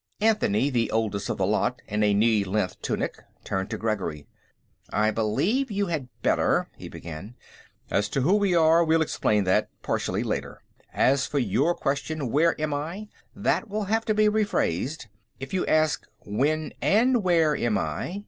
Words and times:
Anthony 0.19 0.71
the 0.71 0.89
oldest 0.89 1.29
of 1.29 1.37
the 1.37 1.45
lot, 1.45 1.79
in 1.87 2.01
a 2.01 2.11
knee 2.11 2.43
length 2.43 2.81
tunic 2.81 3.19
turned 3.43 3.69
to 3.69 3.77
Gregory. 3.77 4.25
"I 4.89 5.11
believe 5.11 5.69
you 5.69 5.85
had 5.85 6.09
better...." 6.23 6.69
he 6.75 6.89
began. 6.89 7.35
"As 7.91 8.09
to 8.09 8.21
who 8.21 8.33
we 8.35 8.55
are, 8.55 8.83
we'll 8.83 9.03
explain 9.03 9.43
that, 9.43 9.69
partially, 9.83 10.23
later. 10.23 10.63
As 10.91 11.27
for 11.27 11.37
your 11.37 11.75
question, 11.75 12.31
'Where 12.31 12.59
am 12.59 12.73
I?' 12.73 13.09
that 13.35 13.69
will 13.69 13.83
have 13.83 14.03
to 14.05 14.15
be 14.15 14.27
rephrased. 14.27 15.05
If 15.39 15.53
you 15.53 15.67
ask, 15.67 16.07
'When 16.25 16.73
and 16.81 17.21
where 17.23 17.55
am 17.55 17.77
I?' 17.77 18.19